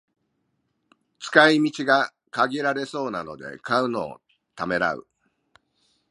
[1.19, 4.13] 使い道が限られそうで買うのに
[4.55, 5.05] ためらう